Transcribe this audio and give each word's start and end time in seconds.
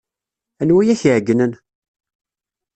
Anwa 0.61 0.79
ay 0.81 0.89
ak-iɛeyynen? 0.93 1.53